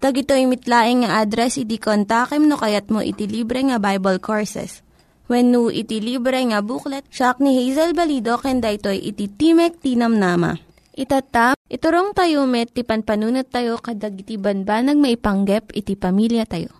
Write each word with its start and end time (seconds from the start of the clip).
Tag 0.00 0.16
ito'y 0.16 0.48
mitlaing 0.48 1.04
nga 1.04 1.20
address, 1.20 1.60
iti 1.60 1.76
kontakem 1.76 2.48
no 2.48 2.56
kayat 2.56 2.88
mo 2.88 3.04
iti 3.04 3.28
libre 3.28 3.60
nga 3.60 3.76
Bible 3.76 4.16
Courses. 4.16 4.80
When 5.28 5.52
no 5.52 5.68
iti 5.68 6.00
libre 6.00 6.40
nga 6.40 6.64
booklet, 6.64 7.04
siya 7.12 7.36
ni 7.36 7.52
Hazel 7.52 7.92
Balido, 7.92 8.40
ken 8.40 8.64
daytoy 8.64 8.96
iti 8.96 9.28
Timek 9.28 9.76
Tinamnama. 9.84 10.56
Itata, 10.96 11.52
iturong 11.68 12.16
tayo 12.16 12.48
met, 12.48 12.72
ti 12.72 12.80
panpanunat 12.80 13.52
tayo 13.52 13.76
kadag 13.76 14.16
iti 14.16 14.40
banbanag 14.40 14.96
maipanggep 14.96 15.76
iti 15.76 15.94
pamilya 16.00 16.48
tayo. 16.48 16.72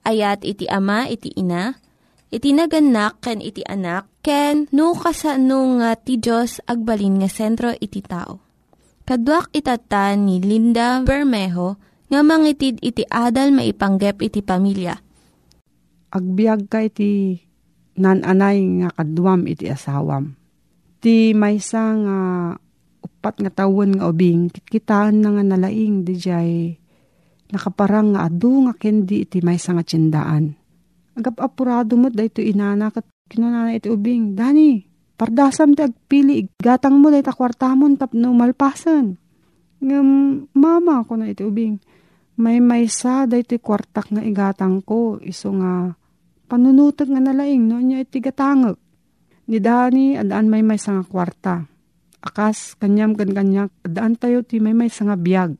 Ayat 0.00 0.40
iti 0.42 0.64
ama, 0.64 1.04
iti 1.04 1.36
ina, 1.36 1.76
iti 2.32 2.56
naganak, 2.56 3.20
ken 3.20 3.44
iti 3.44 3.60
anak, 3.68 4.08
ken 4.24 4.72
no 4.72 4.96
kasano 4.96 5.84
nga 5.84 6.00
ti 6.00 6.16
Diyos 6.16 6.64
agbalin 6.64 7.20
nga 7.20 7.28
sentro 7.28 7.76
iti 7.76 8.00
tao. 8.00 8.40
Kaduak 9.04 9.52
itata 9.52 10.16
ni 10.16 10.40
Linda 10.40 11.04
Bermejo, 11.04 11.76
nga 12.14 12.22
mangitid 12.22 12.78
iti 12.78 13.02
adal 13.10 13.50
maipanggep 13.50 14.22
iti 14.22 14.40
pamilya. 14.40 14.94
agbiag 16.14 16.70
ka 16.70 16.86
iti 16.86 17.42
nananay 17.98 18.62
nga 18.82 18.88
kadwam 18.94 19.50
iti 19.50 19.66
asawam. 19.66 20.38
Ti 21.02 21.34
maysa 21.34 21.82
nga 21.98 22.18
upat 23.02 23.42
nga 23.42 23.50
tawon 23.50 23.98
nga 23.98 24.08
ubing, 24.08 24.48
kitkitaan 24.48 25.20
na 25.20 25.34
nga 25.34 25.42
nalaing 25.42 26.06
di 26.06 26.14
jay 26.14 26.78
nakaparang 27.50 28.16
nga 28.16 28.26
adu 28.30 28.66
nga 28.66 28.74
kendi 28.74 29.26
iti 29.26 29.38
maysa 29.44 29.76
nga 29.76 29.84
tsindaan. 29.84 30.54
Agap 31.14 31.38
apurado 31.38 31.94
mo 31.94 32.10
dahito 32.10 32.42
inana 32.42 32.90
kat 32.90 33.06
kinunana 33.30 33.70
iti 33.70 33.86
ubing. 33.86 34.34
Dani, 34.34 34.82
pardasam 35.14 35.78
ti 35.78 35.86
agpili, 35.86 36.50
gatang 36.58 36.98
mo 36.98 37.14
dahito 37.14 37.30
kwartamon 37.30 37.94
tapno 37.94 38.34
malpasan. 38.34 39.14
Ngam, 39.78 40.08
mama 40.56 41.06
ko 41.06 41.14
na 41.14 41.30
iti 41.30 41.46
ubing. 41.46 41.78
May 42.34 42.58
maysa 42.58 43.30
dahito 43.30 43.54
kwartak 43.62 44.10
nga 44.10 44.18
igatang 44.18 44.82
ko, 44.82 45.22
iso 45.22 45.54
nga 45.54 45.94
panunutag 46.50 47.06
nga 47.06 47.22
nalaing 47.22 47.62
no 47.70 47.78
niya 47.78 48.02
iti 48.02 48.18
gatangag. 48.18 48.74
Ni 49.46 49.62
Dani, 49.62 50.18
adaan 50.18 50.50
may 50.50 50.66
may 50.66 50.80
nga 50.80 51.04
kwarta. 51.06 51.62
Akas, 52.24 52.74
kanyam 52.80 53.14
kan 53.14 53.30
kanyak, 53.30 53.70
adaan 53.84 54.16
tayo 54.16 54.42
ti 54.42 54.58
may 54.58 54.74
may 54.74 54.90
nga 54.90 55.14
biyag. 55.14 55.54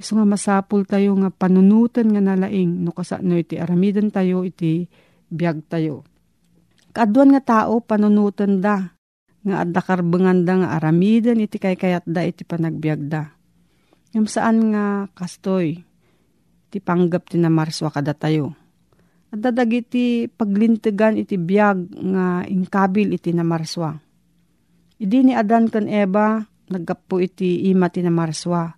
Iso 0.00 0.18
nga 0.18 0.26
masapul 0.26 0.88
tayo 0.88 1.14
nga 1.20 1.30
panunutan 1.30 2.10
nga 2.10 2.18
nalaing, 2.18 2.82
no 2.82 2.90
kasano 2.90 3.38
iti 3.38 3.60
aramidan 3.60 4.10
tayo 4.10 4.42
iti 4.42 4.88
biyag 5.30 5.68
tayo. 5.70 6.02
Kaduan 6.90 7.36
nga 7.36 7.42
tao, 7.44 7.78
panunutan 7.78 8.58
da, 8.58 8.90
nga 9.46 9.56
adda 9.62 9.80
karbengan 9.84 10.42
da 10.42 10.52
nga 10.64 10.68
aramidan 10.80 11.38
iti 11.38 11.62
kay 11.62 11.78
kayat 11.78 12.08
da 12.08 12.26
iti 12.26 12.42
panagbiag 12.42 13.06
da. 13.06 13.30
Yung 14.16 14.26
saan 14.26 14.72
nga 14.72 15.06
kastoy, 15.14 15.84
ti 16.72 16.80
panggap 16.80 17.28
ti 17.28 17.36
namarswa 17.36 17.92
kada 17.92 18.16
tayo. 18.16 18.56
At 19.28 19.44
dadag 19.44 19.76
iti 19.76 20.24
paglintigan 20.28 21.20
iti 21.20 21.36
biyag 21.36 21.92
nga 21.92 22.48
ingkabil 22.48 23.12
iti 23.12 23.36
namarswa. 23.36 24.00
Idi 24.96 25.18
ni 25.20 25.36
Adan 25.36 25.68
kan 25.68 25.84
Eva, 25.84 26.40
naggapo 26.72 27.20
iti 27.20 27.68
ima 27.68 27.92
ti 27.92 28.00
namarswa. 28.00 28.72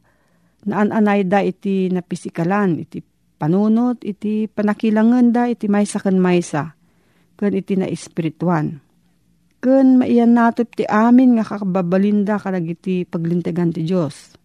Naan-anay 0.66 1.22
da 1.28 1.44
iti 1.44 1.86
napisikalan, 1.90 2.82
iti 2.82 2.98
panunot, 3.38 4.02
iti 4.02 4.50
panakilangan 4.50 5.26
da, 5.30 5.46
iti 5.46 5.70
maysa 5.70 6.02
kan 6.02 6.18
maysa. 6.18 6.74
Kan 7.38 7.52
iti 7.54 7.78
na 7.78 7.86
espirituan. 7.86 8.78
Kan 9.58 10.00
maiyan 10.00 10.34
natop 10.34 10.70
ti 10.74 10.86
amin 10.86 11.38
nga 11.38 11.44
kakababalinda 11.44 12.38
kalag 12.40 12.68
iti 12.68 13.04
paglintigan 13.04 13.74
ti 13.74 13.84
Diyos. 13.84 14.38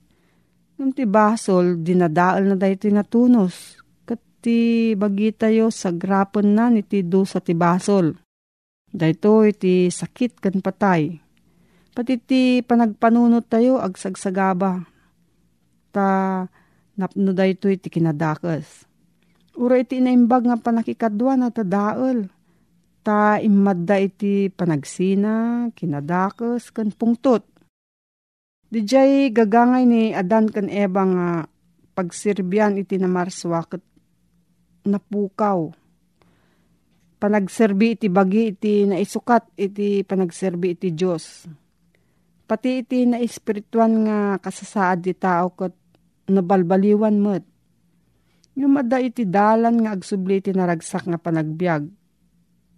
Nung 0.80 0.96
ti 0.96 1.04
basol, 1.04 1.84
dinadaal 1.84 2.48
na 2.48 2.56
da 2.56 2.72
iti 2.72 2.88
natunos. 2.88 3.76
Kat 4.08 4.24
ti 4.40 4.96
bagi 4.96 5.36
tayo 5.36 5.68
sa 5.76 5.92
grapon 5.92 6.56
na 6.56 6.72
iti 6.72 7.04
do 7.04 7.28
sa 7.28 7.44
ti 7.44 7.52
basol. 7.52 8.16
Dahito 8.88 9.44
iti 9.44 9.92
sakit 9.92 10.40
kan 10.40 10.64
patay. 10.64 11.20
Pati 11.92 12.16
ti 12.24 12.64
panagpanunot 12.64 13.52
tayo 13.52 13.84
agsagsagaba. 13.84 14.88
Ta 15.92 16.08
napno 16.96 17.36
dahito 17.36 17.68
iti 17.68 17.92
kinadakas. 17.92 18.88
Ura 19.60 19.84
iti 19.84 20.00
inaimbag 20.00 20.48
nga 20.48 20.56
panakikadwa 20.64 21.36
na 21.36 21.52
tadaal. 21.52 22.32
Ta 23.04 23.36
imadda 23.44 24.00
iti 24.00 24.48
panagsina, 24.48 25.68
kinadakas, 25.76 26.72
kan 26.72 26.96
pungtot. 26.96 27.44
Dijay 28.70 29.34
gagangay 29.34 29.82
ni 29.90 30.14
Adan 30.14 30.46
kan 30.46 30.70
Eva 30.70 31.02
nga 31.02 31.30
pagsirbyan 31.98 32.78
iti 32.78 33.02
namarswa 33.02 33.66
ket 33.66 33.82
napukaw. 34.86 35.74
Panagserbi 37.18 37.98
iti 37.98 38.14
bagi 38.14 38.54
iti 38.54 38.86
naisukat 38.86 39.58
iti 39.58 40.06
panagserbi 40.06 40.78
iti 40.78 40.94
Diyos. 40.94 41.50
Pati 42.46 42.86
iti 42.86 43.10
na 43.10 43.18
espirituan 43.18 44.06
nga 44.06 44.38
kasasaad 44.38 45.02
di 45.02 45.18
tao 45.18 45.50
ket 45.58 45.74
nabalbaliwan 46.30 47.18
met. 47.18 47.44
Yung 48.54 48.78
mada 48.78 49.02
iti 49.02 49.26
dalan 49.26 49.82
nga 49.82 49.98
agsubli 49.98 50.46
iti 50.46 50.54
naragsak 50.54 51.10
nga 51.10 51.18
panagbiag. 51.18 51.90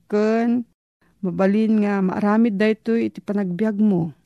Ken 0.07 0.63
mabalin 1.19 1.83
nga 1.83 1.99
maaramid 1.99 2.55
dayto 2.55 2.95
iti 2.95 3.19
panagbiag 3.19 3.75
mo 3.75 4.20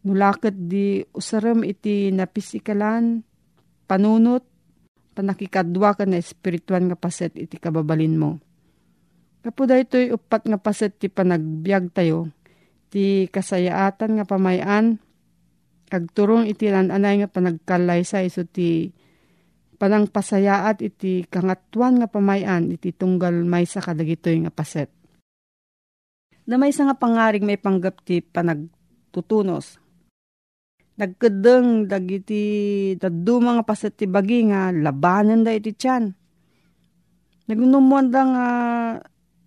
Nulakat 0.00 0.56
di 0.56 1.04
usaram 1.12 1.60
iti 1.60 2.08
napisikalan, 2.08 3.20
panunot, 3.84 4.44
panakikadwa 5.12 5.92
ka 5.92 6.08
na 6.08 6.16
espirituan 6.16 6.88
nga 6.88 6.96
paset 6.96 7.36
iti 7.36 7.60
kababalin 7.60 8.16
mo. 8.16 8.40
Kapuda 9.44 9.76
ito'y 9.76 10.12
upat 10.12 10.48
nga 10.48 10.56
paset 10.60 10.92
ti 10.96 11.08
panagbiag 11.12 11.92
tayo, 11.92 12.32
Ti 12.90 13.30
kasayaatan 13.30 14.18
nga 14.18 14.26
pamayan, 14.26 14.98
agturong 15.94 16.50
iti 16.50 16.66
anay 16.70 17.22
nga 17.22 17.30
panagkalay 17.30 18.02
sa 18.02 18.18
iso 18.22 18.42
ti 18.42 18.90
panang 19.80 20.10
pasayaat 20.10 20.84
iti 20.84 21.24
kangatuan 21.24 22.02
nga 22.02 22.08
pamayan 22.10 22.68
iti 22.68 22.92
tunggal 22.92 23.46
may 23.46 23.64
sa 23.64 23.80
kadagitoy 23.80 24.42
nga 24.42 24.52
paset. 24.52 24.92
Na 26.44 26.58
may 26.58 26.74
nga 26.74 26.98
pangaring 26.98 27.46
may 27.46 27.56
panggap 27.56 28.02
ti 28.02 28.20
panagtutunos. 28.20 29.78
Nagkedeng 31.00 31.88
dagiti 31.88 32.44
daddu 33.00 33.40
mga 33.40 33.64
paset 33.64 33.96
ti 33.96 34.04
bagi 34.04 34.52
nga 34.52 34.68
labanan 34.68 35.40
da 35.40 35.48
iti 35.48 35.72
tiyan. 35.72 36.12
Nagnumuan 37.48 38.12
da 38.12 38.20
nga 38.28 38.46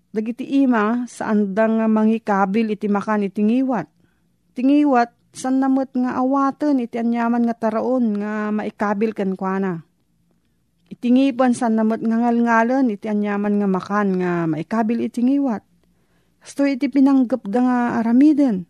dagiti 0.10 0.66
ima 0.66 1.06
saan 1.06 1.54
da 1.54 1.70
nga 1.70 1.86
mangikabil 1.86 2.74
iti 2.74 2.90
makan 2.90 3.30
iti 3.30 3.46
ngiwat. 3.46 3.86
Tingiwat 4.58 5.14
san 5.34 5.62
namot 5.62 5.94
nga 5.94 6.18
awaten 6.18 6.82
iti 6.82 6.98
anyaman 6.98 7.46
nga 7.46 7.54
taraon 7.58 8.18
nga 8.18 8.50
maikabil 8.50 9.14
kan 9.14 9.38
kuana. 9.38 9.86
Itingipan 10.90 11.54
san 11.54 11.78
namot 11.78 12.02
nga 12.02 12.18
ngalngalan 12.18 12.90
iti 12.90 13.10
anyaman 13.10 13.62
nga 13.62 13.70
makan 13.70 14.08
nga 14.22 14.32
maikabil 14.50 15.06
iti 15.06 15.22
ngiwat. 15.22 15.62
Kasto 16.42 16.66
iti 16.66 16.90
pinanggap 16.90 17.46
da 17.46 17.60
nga 17.62 17.78
aramiden. 18.02 18.70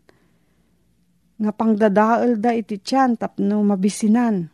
Nga 1.44 1.52
pangdadaal 1.52 2.40
da 2.40 2.56
iti 2.56 2.80
tiyan 2.80 3.20
tapno 3.20 3.60
mabisinan. 3.60 4.48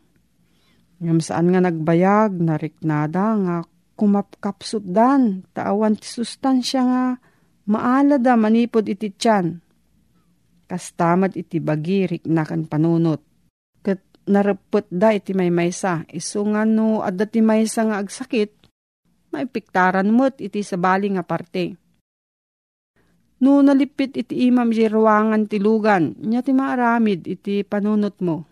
Ngam 0.99 1.23
saan 1.23 1.55
nga 1.55 1.63
nagbayag, 1.63 2.35
nariknada 2.35 3.27
nga 3.47 3.57
kumapkapsut 3.95 4.83
dan, 4.91 5.47
taawan 5.55 5.95
ti 5.95 6.11
sustansya 6.11 6.83
nga 6.83 7.05
maala 7.71 8.19
da 8.19 8.35
manipod 8.35 8.91
iti 8.91 9.15
tiyan 9.15 9.71
kastamad 10.71 11.35
iti 11.35 11.59
bagirik 11.59 12.23
na 12.31 12.47
kan 12.47 12.63
panunot. 12.71 13.19
Kat 13.83 13.99
narapot 14.31 14.87
da 14.87 15.11
iti 15.11 15.35
may 15.35 15.51
maysa, 15.51 16.07
iso 16.15 16.47
nga 16.47 16.63
no 16.63 17.03
adda 17.03 17.27
ti 17.27 17.43
maysa 17.43 17.91
nga 17.91 17.99
agsakit, 17.99 18.55
maipiktaran 19.35 20.07
mo't 20.15 20.39
iti 20.39 20.63
sabali 20.63 21.11
nga 21.11 21.27
parte. 21.27 21.75
No 23.41 23.65
nalipit 23.65 24.13
iti 24.21 24.53
imam 24.53 24.69
di 24.69 24.85
ruangan 24.85 25.49
ti 25.49 25.57
lugan, 25.57 26.13
ti 26.21 26.53
maaramid 26.53 27.25
iti 27.25 27.65
panunot 27.65 28.21
mo. 28.21 28.45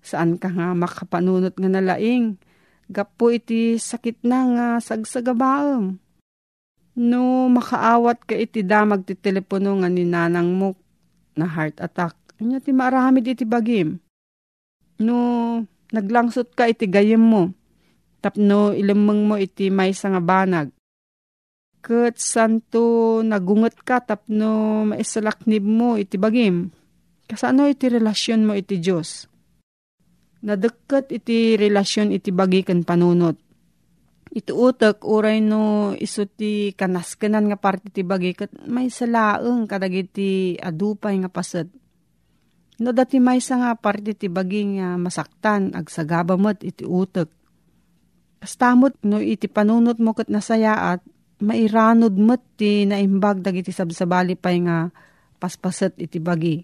Saan 0.00 0.40
ka 0.40 0.48
nga 0.48 0.72
makapanunot 0.72 1.52
nga 1.52 1.68
nalaing, 1.68 2.40
gapo 2.88 3.28
iti 3.28 3.76
sakit 3.76 4.24
na 4.24 4.38
nga 4.56 4.66
sagsagabaam. 4.80 6.00
No 6.96 7.46
makaawat 7.52 8.24
ka 8.24 8.34
iti 8.34 8.64
damag 8.64 9.04
ti 9.04 9.12
telepono 9.14 9.84
nga 9.84 9.88
ni 9.92 10.08
nanang 10.08 10.56
mo 10.56 10.74
na 11.36 11.44
heart 11.44 11.78
attack. 11.84 12.16
Anya 12.40 12.56
ti 12.58 12.72
maramid 12.72 13.28
iti 13.28 13.44
bagim. 13.44 14.00
No, 15.00 15.16
naglangsot 15.92 16.56
ka 16.56 16.68
iti 16.68 16.88
gayem 16.88 17.20
mo. 17.20 17.52
Tapno 18.20 18.72
ilamang 18.76 19.28
mo 19.28 19.34
iti 19.36 19.72
may 19.72 19.92
nga 19.92 20.20
banag. 20.20 20.72
Kat 21.80 22.20
santo 22.20 23.18
nagungot 23.24 23.80
ka 23.80 24.04
tapno 24.04 24.84
maisalaknib 24.84 25.64
mo 25.64 25.96
iti 25.96 26.20
bagim. 26.20 26.68
Kasano 27.24 27.64
iti 27.64 27.88
relasyon 27.88 28.44
mo 28.44 28.52
iti 28.52 28.76
Diyos? 28.76 29.24
Nadagkat 30.44 31.08
iti 31.12 31.56
relasyon 31.56 32.12
iti 32.12 32.32
bagi 32.32 32.60
kan 32.64 32.84
panunot. 32.84 33.36
Iti 34.30 34.54
utak, 34.54 35.02
uray 35.02 35.42
no 35.42 35.90
iso 35.98 36.22
ti 36.22 36.70
kanaskanan 36.76 37.50
nga 37.50 37.58
parte 37.58 37.90
ti 37.90 38.06
bagi 38.06 38.30
kat 38.30 38.54
may 38.68 38.86
salaeng 38.86 39.66
kadagiti 39.66 40.54
adupay 40.54 41.18
nga 41.18 41.32
paset. 41.32 41.66
No 42.80 42.94
dati 42.94 43.20
may 43.20 43.42
sa 43.42 43.60
nga 43.60 43.72
parte 43.76 44.14
ti 44.14 44.30
bagi 44.30 44.78
nga 44.78 44.94
masaktan 44.96 45.74
agsagabamot 45.74 46.62
iti 46.62 46.86
utak. 46.86 47.28
Kastamot 48.40 48.96
no 49.04 49.20
iti 49.20 49.50
panunot 49.50 50.00
mo 50.00 50.16
kat 50.16 50.32
nasayaat, 50.32 51.04
mairanod 51.40 52.14
mo't 52.16 52.42
ti 52.60 52.84
naimbag 52.84 53.40
dagiti 53.40 53.72
sabsabali 53.72 54.36
pay 54.36 54.64
nga 54.64 54.88
paspaset 55.40 55.96
iti 55.96 56.20
bagi. 56.20 56.60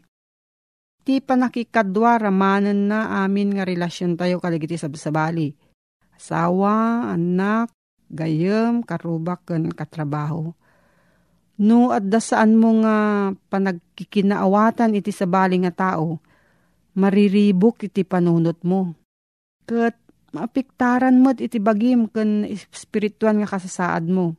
Ti 1.06 1.22
panakikadwa 1.22 2.18
ramanan 2.18 2.90
na 2.90 3.22
amin 3.22 3.54
nga 3.56 3.64
relasyon 3.64 4.18
tayo 4.18 4.42
kadagiti 4.42 4.74
sabsabali 4.74 5.66
asawa, 6.16 7.12
anak, 7.12 7.70
gayem, 8.08 8.80
karubak, 8.82 9.44
ken 9.44 9.70
katrabaho. 9.70 10.56
No, 11.56 11.88
at 11.92 12.04
saan 12.20 12.56
mo 12.60 12.84
nga 12.84 12.96
panagkikinaawatan 13.32 14.96
iti 15.00 15.08
sabali 15.08 15.56
nga 15.64 15.72
tao, 15.72 16.20
mariribok 16.96 17.88
iti 17.88 18.04
panunot 18.04 18.60
mo. 18.60 18.92
Kat 19.64 19.96
maapiktaran 20.36 21.16
mo't 21.16 21.40
iti 21.40 21.56
bagim 21.56 22.12
ken 22.12 22.44
espirituan 22.44 23.40
nga 23.40 23.56
kasasaad 23.56 24.04
mo. 24.04 24.36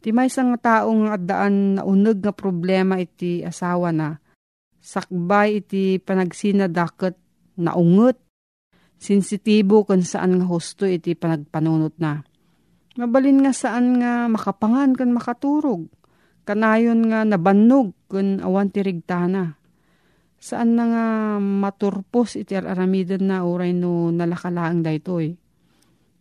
Ti 0.00 0.14
may 0.14 0.30
nga 0.30 0.58
tao 0.60 0.88
nga 1.02 1.18
addaan 1.18 1.80
na 1.80 1.82
uneg 1.82 2.22
nga 2.22 2.30
problema 2.30 3.00
iti 3.00 3.42
asawa 3.42 3.90
na, 3.90 4.20
sakbay 4.78 5.64
iti 5.64 5.98
panagsinadaket 5.98 7.16
na 7.58 7.74
unget 7.74 8.20
sensitibo 8.96 9.84
kung 9.84 10.06
saan 10.06 10.40
nga 10.40 10.46
husto 10.46 10.86
iti 10.86 11.12
panagpanunot 11.18 11.98
na. 12.00 12.24
Mabalin 12.96 13.44
nga 13.44 13.52
saan 13.52 14.00
nga 14.00 14.24
makapangan 14.24 14.96
kan 14.96 15.12
makaturog. 15.12 15.92
Kanayon 16.46 17.12
nga 17.12 17.26
nabannog 17.26 17.92
kun 18.08 18.40
awan 18.40 18.72
ti 18.72 18.80
rigtana. 18.80 19.58
Saan 20.40 20.78
na 20.78 20.84
nga 20.88 21.04
maturpos 21.42 22.38
iti 22.40 22.56
aramidan 22.56 23.28
na 23.28 23.44
uray 23.44 23.76
no 23.76 24.08
nalakalaang 24.14 24.80
daytoy. 24.80 25.36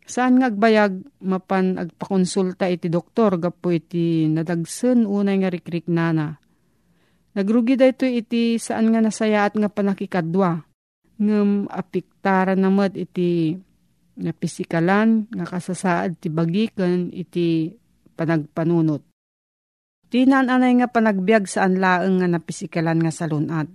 Saan 0.05 0.37
nga 0.37 0.53
agbayag 0.53 1.01
mapan 1.25 1.81
agpakonsulta 1.81 2.69
iti 2.69 2.93
doktor 2.93 3.41
gapo 3.41 3.73
iti 3.73 4.29
nadagsen 4.29 5.09
unay 5.09 5.41
nga 5.41 5.49
rikrik 5.49 5.89
nana. 5.89 6.37
Nagrugi 7.33 7.73
daytoy 7.73 8.21
iti 8.21 8.61
saan 8.61 8.93
nga 8.93 9.01
nasayaat 9.01 9.57
nga 9.57 9.67
panakikadwa 9.67 10.61
ngem 11.17 11.65
apiktaran 11.73 12.61
namat 12.61 12.93
iti 12.93 13.57
nga 14.15 14.31
pisikalan 14.31 15.27
nga 15.27 15.43
kasasaad 15.49 16.21
ti 16.21 16.29
bagiken 16.29 17.09
iti 17.11 17.73
panagpanunot. 18.15 19.03
Tinan 20.07 20.53
anay 20.53 20.79
nga 20.79 20.87
panagbiag 20.87 21.49
saan 21.49 21.81
laeng 21.81 22.21
nga 22.21 22.29
napisikalan 22.29 23.01
nga 23.01 23.11
salunat. 23.11 23.67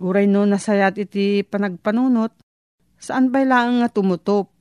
Uray 0.00 0.24
no 0.24 0.48
nasayat 0.48 0.96
iti 0.98 1.44
panagpanunot, 1.44 2.32
saan 2.96 3.28
bay 3.28 3.44
laeng 3.44 3.84
nga 3.84 3.92
tumutop. 3.92 4.55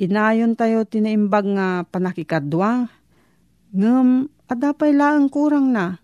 Inayon 0.00 0.56
tayo 0.56 0.88
tinaimbag 0.88 1.44
nga 1.44 1.84
panakikadwa, 1.84 2.88
ngem 3.76 4.32
adapay 4.48 4.96
laeng 4.96 5.28
kurang 5.28 5.76
na 5.76 6.00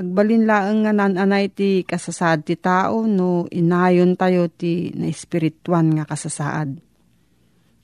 Agbalin 0.00 0.48
laeng 0.48 0.88
nga 0.88 0.96
nananay 0.96 1.52
ti 1.52 1.84
kasasaad 1.84 2.48
ti 2.48 2.56
tao 2.56 3.04
no 3.04 3.44
inayon 3.52 4.16
tayo 4.16 4.48
ti 4.48 4.88
na 4.96 5.04
espirituan 5.12 5.92
nga 5.92 6.08
kasasaad. 6.08 6.80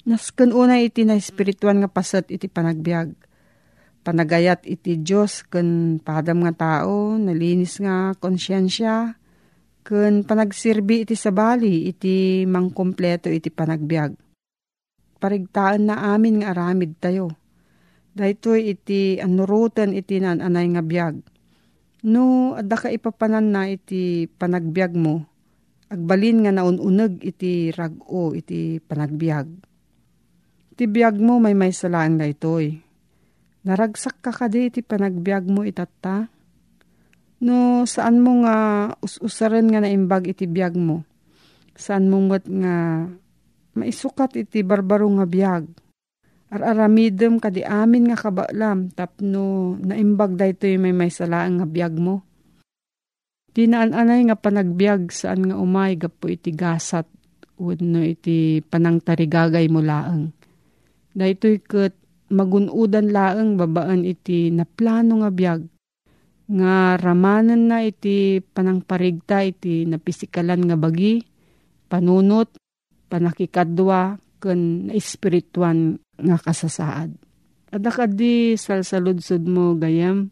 Nasken 0.09 0.57
unay 0.57 0.89
iti 0.89 1.05
na 1.05 1.13
espirituan 1.13 1.85
nga 1.85 1.93
pasat 1.93 2.33
iti 2.33 2.49
panagbiag. 2.49 3.13
Panagayat 4.01 4.65
iti 4.65 4.97
Diyos 4.97 5.45
ken 5.45 6.01
padam 6.01 6.41
nga 6.49 6.57
tao, 6.57 7.21
nalinis 7.21 7.85
nga 7.85 8.17
konsyensya, 8.17 9.13
ken 9.85 10.25
panagsirbi 10.25 11.05
iti 11.05 11.19
sabali 11.19 11.91
iti 11.91 12.49
mangkompleto 12.49 13.29
iti 13.29 13.53
panagbiag. 13.53 14.26
Parigtaan 15.17 15.89
na 15.89 16.13
amin 16.15 16.45
nga 16.45 16.53
aramid 16.53 16.97
tayo. 17.01 17.33
Daytoy 18.17 18.73
iti 18.73 19.21
anurutan 19.21 19.93
iti 19.93 20.21
nananay 20.21 20.67
nga 20.73 20.85
biag 20.85 21.37
No, 22.07 22.55
adda 22.55 22.79
ka 22.79 22.89
ipapanan 22.93 23.51
na 23.51 23.67
iti 23.67 24.31
panagbiag 24.31 24.95
mo, 24.95 25.27
agbalin 25.91 26.47
nga 26.47 26.55
naununag 26.55 27.19
iti 27.19 27.75
rago 27.75 28.31
iti 28.31 28.79
panagbiag. 28.79 29.49
Iti 30.71 30.85
biag 30.87 31.19
mo 31.19 31.43
may 31.43 31.59
may 31.59 31.75
salaan 31.75 32.23
na 32.23 32.31
itoy. 32.31 32.79
Naragsak 33.67 34.23
ka 34.23 34.31
kadi 34.31 34.71
iti 34.71 34.87
panagbiag 34.87 35.51
mo 35.51 35.67
itata. 35.67 36.31
No, 37.43 37.83
saan 37.91 38.23
mo 38.23 38.47
nga 38.47 38.57
us-usaran 39.03 39.67
nga 39.67 39.83
naimbag 39.83 40.31
iti 40.31 40.47
biag 40.47 40.79
mo? 40.79 41.03
Saan 41.75 42.07
mo 42.07 42.23
nga 42.31 42.77
maisukat 43.77 44.35
iti 44.41 44.65
barbaro 44.65 45.07
nga 45.21 45.29
biag? 45.29 45.65
Ar-aramidem 46.47 47.37
kadi 47.43 47.67
amin 47.67 48.11
nga 48.11 48.19
kabalam 48.19 48.89
tapno 48.95 49.75
naimbag 49.83 50.39
daytoy 50.39 50.79
may 50.79 50.95
may 50.95 51.11
salaang 51.13 51.61
nga 51.61 51.67
biyag 51.67 51.95
mo. 51.99 52.23
Dinaan-anay 53.53 54.31
nga 54.31 54.37
panagbiag 54.39 55.11
saan 55.11 55.51
nga 55.51 55.57
umay 55.59 55.97
gapo 56.01 56.29
iti 56.29 56.53
gasat 56.53 57.09
no 57.61 58.01
iti 58.05 58.61
panangtarigagay 58.61 59.67
mo 59.73 59.81
laeng. 59.81 60.33
Daytoy 61.17 61.65
ket 61.65 61.97
magunudan 62.29 63.11
laeng 63.11 63.57
babaan 63.57 64.05
iti 64.05 64.53
naplano 64.53 65.25
nga 65.25 65.31
biyag. 65.33 65.63
nga 66.47 66.95
ramanan 66.95 67.67
na 67.67 67.83
iti 67.83 68.39
panangparigta 68.39 69.43
iti 69.43 69.83
napisikalan 69.83 70.63
nga 70.71 70.79
bagi, 70.79 71.19
panunot, 71.91 72.55
panakikadwa, 73.07 74.19
ken 74.43 74.93
espirituan 74.93 75.99
nga 76.17 76.37
kasasaad. 76.39 77.17
Adaka 77.73 78.07
di 78.07 78.55
salsaludsod 78.55 79.43
mo 79.47 79.75
gayam, 79.75 80.31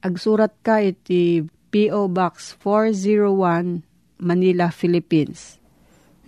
agsurat 0.00 0.52
ka 0.64 0.80
iti 0.80 1.44
P.O. 1.70 2.10
Box 2.10 2.58
401 2.58 3.84
Manila, 4.20 4.68
Philippines. 4.74 5.60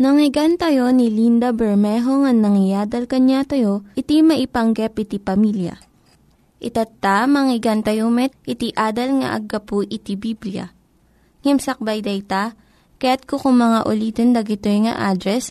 Nangyigan 0.00 0.56
tayo 0.56 0.88
ni 0.90 1.12
Linda 1.12 1.52
Bermejo 1.52 2.24
nga 2.24 2.32
nangyadal 2.32 3.04
kanya 3.04 3.44
tayo, 3.44 3.84
iti 3.94 4.24
maipanggep 4.24 4.96
iti 4.98 5.20
pamilya. 5.20 5.76
Itatta, 6.62 7.26
manggigan 7.26 7.82
tayo 7.82 8.08
met, 8.08 8.32
iti 8.46 8.70
adal 8.72 9.20
nga 9.20 9.34
aggapu 9.34 9.82
iti 9.82 10.14
Biblia. 10.14 10.70
Ngimsakbay 11.42 12.00
dayta, 12.06 12.54
kaya't 13.02 13.26
kukumanga 13.26 13.82
ulitin 13.82 14.30
dagito 14.30 14.70
nga 14.70 15.10
address 15.10 15.50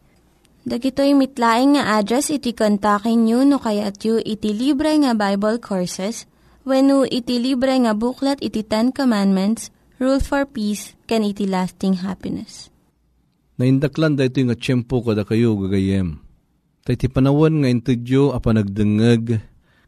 Dagitoy 0.61 1.17
mitlaing 1.17 1.73
nga 1.73 1.97
address 1.97 2.29
iti 2.29 2.53
kontakin 2.53 3.25
nyo 3.25 3.41
no 3.41 3.57
kayat 3.57 3.97
yu 4.05 4.21
iti 4.21 4.53
libre 4.53 4.93
nga 5.01 5.17
Bible 5.17 5.57
Courses 5.57 6.29
when 6.61 6.93
iti 7.09 7.41
libre 7.41 7.73
nga 7.81 7.97
buklat 7.97 8.37
iti 8.45 8.61
Ten 8.61 8.93
Commandments, 8.93 9.73
Rule 9.97 10.21
for 10.21 10.45
Peace, 10.45 10.93
can 11.09 11.25
iti 11.25 11.49
lasting 11.49 12.05
happiness. 12.05 12.69
Naindaklan 13.57 14.21
da 14.21 14.29
nga 14.29 14.53
tiyempo 14.53 15.01
kada 15.01 15.25
kayo 15.25 15.57
gagayem. 15.65 16.21
Ta 16.85 16.93
iti 16.93 17.09
panawan 17.09 17.65
nga 17.65 17.69
intudyo 17.69 18.29
a 18.29 18.37
panagdengeg 18.37 19.41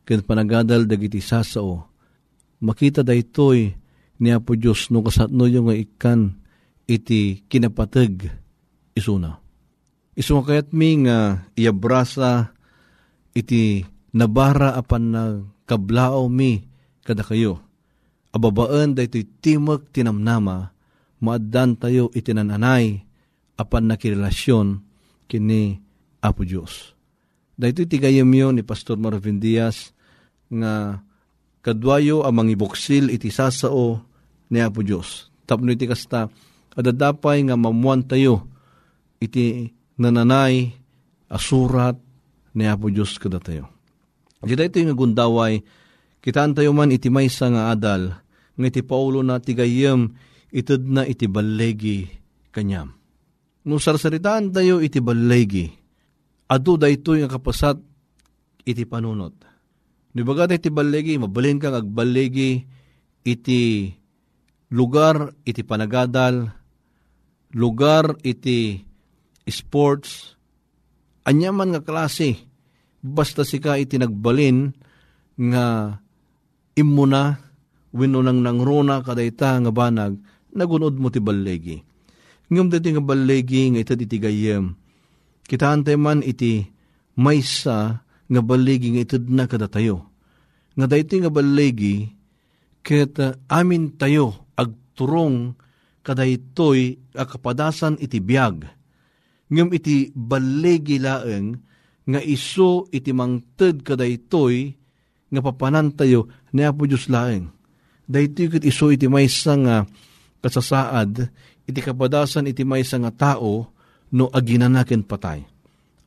ken 0.09 0.25
panagadal 0.25 0.89
dagiti 0.89 1.21
sasao. 1.21 1.85
Makita 2.65 3.05
da 3.05 3.13
ito'y 3.13 3.77
ni 4.25 4.29
Apo 4.33 4.57
Diyos 4.57 4.89
no 4.89 5.05
kasatno 5.05 5.45
yung 5.45 5.69
nga 5.69 5.77
ikan 5.77 6.33
iti 6.89 7.45
kinapateg 7.45 8.25
isuna 8.97 9.42
Isumukayat 10.13 10.69
mi 10.69 11.05
nga 11.05 11.41
iabrasa 11.57 12.53
iti 13.33 13.81
nabara 14.13 14.77
apan 14.77 15.03
na 15.09 15.23
kablao 15.65 16.29
mi 16.29 16.61
kada 17.01 17.25
kayo. 17.25 17.57
Ababaan 18.33 18.97
da 18.97 19.05
ito'y 19.05 19.25
timag 19.41 19.89
tinamnama, 19.93 20.73
maaddan 21.21 21.77
tayo 21.77 22.09
itinananay 22.13 23.01
apan 23.57 23.89
nakirelasyon 23.89 24.81
kini 25.29 25.77
Apo 26.23 26.45
Diyos. 26.45 26.93
Da 27.57 27.69
ito'y 27.69 27.85
tigayam 27.85 28.29
ni 28.29 28.61
Pastor 28.65 28.97
Marvin 28.97 29.37
Diaz 29.37 29.93
nga 30.49 31.01
kadwayo 31.61 32.25
amang 32.25 32.49
ibuksil 32.49 33.09
iti 33.09 33.29
sasao 33.33 34.01
ni 34.49 34.61
Apo 34.61 34.81
Diyos. 34.85 35.29
Tapno 35.45 35.73
iti 35.73 35.89
kasta, 35.89 36.29
adadapay 36.73 37.45
nga 37.45 37.57
mamuan 37.57 38.01
tayo 38.05 38.45
iti 39.21 39.73
nananay, 39.97 40.73
asurat, 41.29 41.97
ni 42.53 42.69
Apo 42.69 42.89
Diyos 42.93 43.17
kada 43.17 43.41
tayo. 43.41 43.69
Dita 44.43 44.67
ito 44.67 44.77
yung 44.77 44.93
gundaway, 44.93 45.63
kitaan 46.21 46.53
tayo 46.53 46.75
man 46.75 46.91
iti 46.93 47.09
maysa 47.09 47.49
nga 47.49 47.71
adal, 47.73 48.13
nga 48.53 48.65
iti 48.67 48.83
paulo 48.83 49.23
na 49.25 49.39
tigayam, 49.39 50.13
itid 50.53 50.85
na 50.85 51.07
iti 51.07 51.25
balegi 51.25 52.05
kanyam. 52.53 52.93
No 53.63 53.79
sarsaritaan 53.79 54.51
tayo 54.51 54.83
iti 54.83 54.99
balegi, 54.99 55.71
adu 56.51 56.75
da 56.75 56.91
ito 56.91 57.15
yung 57.15 57.31
kapasat 57.31 57.79
iti 58.67 58.83
panunot. 58.83 59.33
Ni 60.13 60.21
baga 60.21 60.45
iti 60.51 60.69
balegi, 60.69 61.17
mabalin 61.17 61.57
kang 61.57 61.73
agbalegi 61.73 62.61
iti 63.25 63.89
lugar 64.69 65.33
iti 65.47 65.63
panagadal, 65.65 66.51
lugar 67.55 68.19
iti 68.21 68.83
sports, 69.49 70.39
anyaman 71.27 71.75
nga 71.75 71.81
klase, 71.83 72.39
basta 73.03 73.43
sika 73.43 73.75
iti 73.75 73.99
nagbalin 73.99 74.71
nga 75.35 75.97
imuna, 76.77 77.37
wino 77.93 78.19
nang 78.23 78.39
nangruna 78.39 79.03
kadayta 79.03 79.59
nga 79.59 79.71
banag, 79.71 80.17
nagunod 80.53 80.95
mo 80.95 81.09
ti 81.11 81.19
balegi. 81.19 81.77
Ngam 82.53 82.69
dati 82.69 82.93
nga 82.93 83.03
balegi 83.03 83.73
nga 83.73 83.79
ita 83.81 83.97
iti 83.97 84.17
gayem. 84.21 84.77
Kitaan 85.43 85.83
man 85.99 86.23
iti 86.23 86.63
maysa 87.19 88.03
nga 88.03 88.41
balegi 88.41 88.95
nga 88.95 89.01
itad 89.03 89.25
na 89.27 89.45
kadatayo. 89.49 90.07
Nga 90.73 90.85
dayti 90.89 91.15
nga 91.21 91.29
balegi, 91.29 92.09
ket 92.81 93.15
uh, 93.21 93.37
amin 93.47 93.95
tayo 93.95 94.51
agturong 94.59 95.55
kadaytoy 96.03 96.99
akapadasan 97.15 97.95
iti 98.01 98.19
biyag 98.19 98.67
ngem 99.53 99.69
iti 99.77 100.09
balegi 100.17 100.97
laeng 100.97 101.53
nga 102.09 102.19
iso 102.19 102.89
iti 102.89 103.13
mangted 103.13 103.85
kadaytoy 103.85 104.73
nga 105.29 105.41
papanan 105.41 105.93
tayo 105.93 106.29
ni 106.53 106.65
Apo 106.65 106.89
Diyos 106.89 107.09
laeng. 107.09 107.49
Daytoy 108.09 108.51
ket 108.51 108.63
iso 108.67 108.89
iti 108.89 109.07
maysa 109.07 109.53
nga 109.57 109.75
kasasaad 110.43 111.29
iti 111.69 111.79
kapadasan 111.79 112.51
iti 112.51 112.67
maysa 112.67 112.99
nga 112.99 113.13
tao 113.13 113.71
no 114.13 114.29
aginanaken 114.29 115.07
patay. 115.07 115.41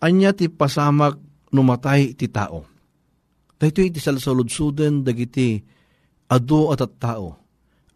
Anya 0.05 0.37
ti 0.37 0.47
pasamak 0.53 1.17
no 1.51 1.61
matay 1.65 2.13
iti 2.13 2.29
tao. 2.29 2.67
Daytoy 3.57 3.89
iti 3.89 3.99
salsaludsuden 4.03 5.03
dagiti 5.03 5.57
ado 6.29 6.71
at 6.75 6.85
at 6.85 6.95
tao. 7.01 7.29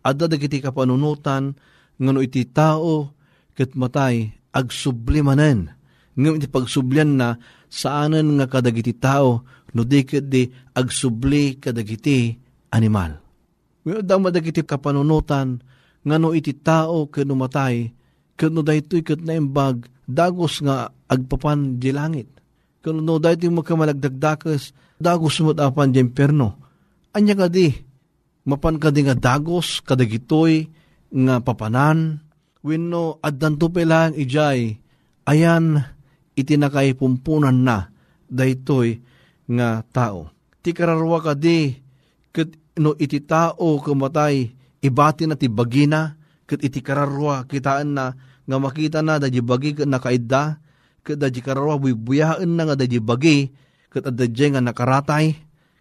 Ada 0.01 0.33
dagiti 0.33 0.65
kapanunutan 0.65 1.53
ngano 2.01 2.25
iti 2.25 2.49
tao 2.49 3.13
ket 3.53 3.77
matay 3.77 4.40
agsublimanen. 4.51 5.71
Ngam 6.19 6.37
iti 6.37 6.51
pagsublian 6.51 7.17
na 7.17 7.39
saanan 7.71 8.37
nga 8.37 8.51
kadagiti 8.51 8.93
tao 8.99 9.47
no 9.71 9.87
di 9.87 10.03
di 10.05 10.43
agsubli 10.75 11.57
kadagiti 11.63 12.35
animal. 12.75 13.23
Ngayon 13.87 14.05
daw 14.05 14.19
madagiti 14.19 14.67
kapanunutan 14.67 15.63
nga 16.03 16.17
no 16.19 16.35
iti 16.35 16.53
tao 16.53 17.07
kano 17.07 17.39
matay 17.39 17.95
kano 18.35 18.61
daytoy 18.65 19.05
kat 19.07 19.23
na 19.23 19.39
imbag 19.39 19.87
dagos 20.05 20.59
nga 20.61 20.91
agpapan 21.07 21.79
di 21.79 21.95
langit. 21.95 22.29
Kano 22.83 23.01
no 23.01 23.23
daytoy 23.23 23.53
magkamalagdagdakas 23.55 24.75
dagos 24.99 25.39
mo 25.41 25.55
apan 25.55 25.95
di 25.95 26.03
imperno. 26.03 26.59
Anya 27.15 27.39
ka 27.39 27.47
di 27.47 27.71
mapan 28.45 28.83
ka 28.83 28.91
nga 28.91 29.15
dagos 29.15 29.81
kadagitoy 29.87 30.67
nga 31.11 31.39
papanan 31.39 32.23
wenno 32.61 33.19
addanto 33.25 33.73
pelang 33.73 34.13
ijay 34.17 34.77
ayan 35.29 35.81
itinakay 36.37 36.97
pumpunan 36.97 37.57
na 37.65 37.93
daytoy 38.31 39.01
nga 39.51 39.83
tao. 39.91 40.31
Ti 40.61 40.71
kararwa 40.71 41.19
ka 41.25 41.35
ket 42.31 42.51
no 42.79 42.95
iti 42.97 43.19
tao 43.25 43.83
kumatay 43.83 44.55
ibati 44.81 45.27
na 45.27 45.35
ti 45.35 45.51
bagina 45.51 46.15
ket 46.47 46.63
iti 46.63 46.79
kararwa 46.81 47.45
kitaan 47.49 47.97
na 47.97 48.15
nga 48.47 48.57
makita 48.57 49.03
na 49.03 49.19
dadya 49.19 49.43
bagi 49.43 49.75
ket 49.75 49.89
nakaidda 49.91 50.63
ket 51.03 51.19
dadya 51.19 51.43
kararwa 51.43 51.81
buyaan 51.81 52.55
na 52.55 52.63
nga 52.71 52.77
dadya 52.79 53.03
bagi 53.03 53.51
ket 53.91 54.07
adadya 54.07 54.55
nga 54.55 54.63
nakaratay 54.63 55.35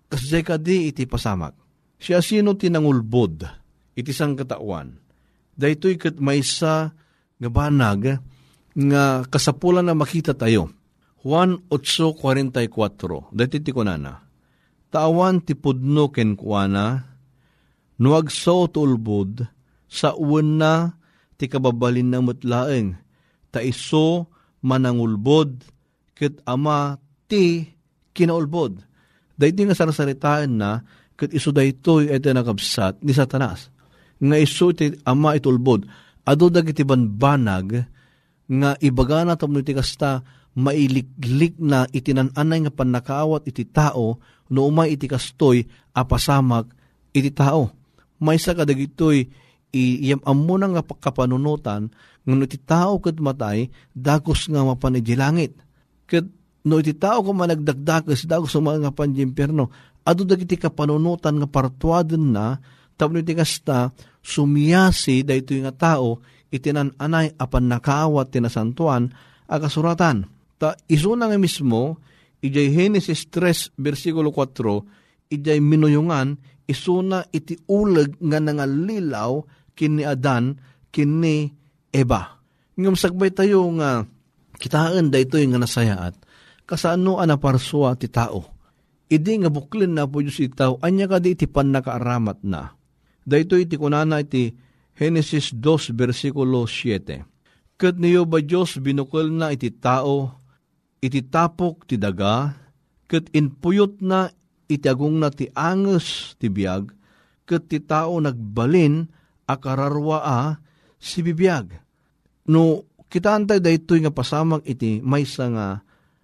kasjay 0.09 0.41
ka 0.41 0.57
iti 0.57 1.05
pasamak. 1.05 1.53
Siya 1.99 2.23
sino 2.23 2.55
tinangulbod 2.55 3.45
iti 3.93 4.15
sang 4.15 4.33
katawan 4.33 5.08
daytoy 5.59 5.99
ket 5.99 6.23
maysa 6.23 6.95
nga 7.35 7.49
banag 7.51 8.23
nga 8.79 9.03
kasapulan 9.27 9.83
na 9.83 9.91
makita 9.91 10.31
tayo. 10.31 10.71
Juan 11.19 11.59
8.44 11.67 13.35
Dati 13.35 13.59
ti 13.59 13.75
kunana. 13.75 14.23
Tawan 14.87 15.43
ti 15.43 15.53
pudno 15.59 16.07
ken 16.07 16.39
kuana 16.39 17.03
nuag 17.99 18.31
so 18.31 18.71
sa 19.91 20.15
uwan 20.15 20.63
ti 21.35 21.45
kababalin 21.51 22.07
na 22.07 22.23
mutlaeng 22.23 22.95
ta 23.51 23.59
iso 23.59 24.31
manangulbod 24.63 25.59
ket 26.15 26.39
ama 26.47 26.95
ti 27.27 27.67
kinaulbod. 28.15 28.79
Dahiti 29.35 29.67
nga 29.67 29.75
sarasaritaan 29.75 30.51
na 30.55 30.79
ket 31.19 31.35
iso 31.35 31.51
daytoy 31.51 32.07
ete 32.11 32.31
nakabsat 32.31 33.03
ni 33.03 33.11
satanas 33.11 33.67
nga 34.19 34.35
iso 34.35 34.71
iti 34.75 34.99
ama 35.07 35.35
itulbod. 35.35 35.87
Ado 36.27 36.51
dagiti 36.51 36.83
banbanag 36.85 37.87
nga 38.49 38.75
ibaga 38.83 39.23
na 39.25 39.39
tapno 39.39 39.63
iti 39.63 39.73
kasta 39.73 40.21
mailiklik 40.57 41.57
na 41.61 41.87
itinananay 41.89 42.67
nga 42.67 42.73
panakaawat 42.73 43.47
iti 43.47 43.63
tao 43.65 44.19
no 44.49 44.59
umay 44.67 44.97
iti 44.97 45.07
kastoy 45.07 45.65
apasamak 45.95 46.67
iti 47.15 47.31
tao. 47.31 47.71
Maysa 48.19 48.51
kadagitoy 48.51 49.31
iyam 49.71 50.19
na 50.25 50.67
nga 50.75 50.83
kapanunutan 50.83 51.93
nga 52.25 52.45
iti 52.45 52.59
tao 52.59 52.99
kat 52.99 53.17
matay 53.21 53.71
dagos 53.95 54.49
nga 54.51 54.65
mapan 54.65 54.99
iti. 54.99 55.15
Kat 56.09 56.25
no 56.65 56.75
iti 56.81 56.93
tao 56.97 57.23
ko 57.23 57.31
managdagdagas 57.31 58.27
dagos 58.27 58.51
nga 58.51 58.75
mga 58.75 58.91
panjimperno 58.91 59.71
adu 60.03 60.25
dagiti 60.25 60.57
kapanunutan 60.57 61.37
nga 61.39 61.47
partuaden 61.47 62.33
na 62.33 62.57
tapno 62.99 63.23
iti 63.23 63.31
kasta 63.31 63.95
sumiyasi 64.19 65.23
daytoy 65.23 65.63
nga 65.63 65.71
tao 65.71 66.19
itinan 66.51 66.91
anay 66.99 67.31
apan 67.39 67.71
nakaawat 67.71 68.35
tinasantuan 68.35 69.15
agasuratan 69.47 70.27
Ta 70.59 70.75
isuna 70.91 71.31
nga 71.31 71.39
mismo, 71.39 72.03
ijay 72.43 72.75
Genesis 72.75 73.31
3, 73.31 73.79
versikulo 73.79 74.35
4, 74.35 75.31
ijay 75.31 75.63
minuyungan, 75.63 76.35
isuna 76.67 77.23
iti 77.31 77.55
uleg 77.71 78.19
nga 78.19 78.43
nangalilaw 78.43 79.39
kini 79.71 80.03
Adan, 80.03 80.59
kini 80.91 81.47
Eva. 81.95 82.43
Ngam 82.75 82.99
sagbay 82.99 83.31
tayo 83.31 83.63
nga, 83.79 84.03
kitaan 84.59 85.07
da 85.07 85.17
ito 85.23 85.39
yung 85.39 85.55
nga 85.55 85.63
nasayaat, 85.63 86.19
kasano 86.67 87.23
anaparswa 87.23 87.95
ti 87.95 88.11
tao. 88.11 88.59
Idi 89.09 89.39
nga 89.39 89.49
buklin 89.49 89.95
na 89.95 90.05
po 90.05 90.19
Diyos 90.19 90.43
itaw, 90.43 90.83
anya 90.83 91.07
ka 91.07 91.23
di 91.23 91.33
iti 91.33 91.47
pan 91.47 91.71
nakaaramat 91.71 92.43
na. 92.45 92.75
Da 93.29 93.37
ito 93.37 93.53
iti 93.53 93.77
kunana 93.77 94.25
iti 94.25 94.57
Genesis 94.97 95.53
2, 95.53 95.93
versikulo 95.93 96.65
7. 96.65 97.21
Kat 97.77 97.95
niyo 98.01 98.25
ba 98.25 98.41
Diyos 98.41 98.81
binukol 98.81 99.29
na 99.29 99.53
iti 99.53 99.69
tao 99.69 100.33
iti 100.97 101.21
tapok 101.21 101.85
ti 101.85 101.95
daga, 101.95 102.57
ket 103.05 103.29
inpuyot 103.29 104.01
na 104.01 104.33
iti 104.65 104.89
agong 104.89 105.21
na 105.21 105.29
ti 105.29 105.45
anges 105.53 106.33
ti 106.41 106.49
biag, 106.49 106.89
ket 107.45 107.69
ti 107.69 107.77
tao 107.79 108.17
nagbalin 108.17 109.05
akararwa 109.45 110.17
a 110.25 110.39
si 110.97 111.21
bibiyag. 111.21 111.71
No, 112.49 112.83
kita 113.07 113.37
antay 113.37 113.61
daytoy 113.61 114.03
nga 114.03 114.11
pasamag 114.11 114.65
iti 114.65 114.99
maysa 115.05 115.47
nga 115.53 115.67